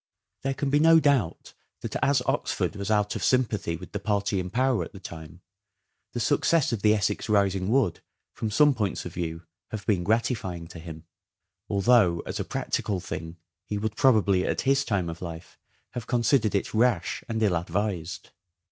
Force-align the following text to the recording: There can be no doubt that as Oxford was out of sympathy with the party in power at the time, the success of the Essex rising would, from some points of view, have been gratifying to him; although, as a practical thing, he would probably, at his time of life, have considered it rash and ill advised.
There 0.41 0.55
can 0.55 0.71
be 0.71 0.79
no 0.79 0.99
doubt 0.99 1.53
that 1.81 1.95
as 2.03 2.23
Oxford 2.25 2.75
was 2.75 2.89
out 2.89 3.15
of 3.15 3.23
sympathy 3.23 3.75
with 3.77 3.91
the 3.91 3.99
party 3.99 4.39
in 4.39 4.49
power 4.49 4.83
at 4.83 4.93
the 4.93 4.99
time, 4.99 5.41
the 6.13 6.19
success 6.19 6.73
of 6.73 6.81
the 6.81 6.95
Essex 6.95 7.29
rising 7.29 7.69
would, 7.69 7.99
from 8.33 8.49
some 8.49 8.73
points 8.73 9.05
of 9.05 9.13
view, 9.13 9.43
have 9.69 9.85
been 9.85 10.03
gratifying 10.03 10.65
to 10.69 10.79
him; 10.79 11.05
although, 11.69 12.21
as 12.25 12.39
a 12.39 12.43
practical 12.43 12.99
thing, 12.99 13.37
he 13.63 13.77
would 13.77 13.95
probably, 13.95 14.43
at 14.43 14.61
his 14.61 14.83
time 14.83 15.07
of 15.07 15.21
life, 15.21 15.59
have 15.91 16.07
considered 16.07 16.55
it 16.55 16.73
rash 16.73 17.23
and 17.29 17.43
ill 17.43 17.55
advised. 17.55 18.31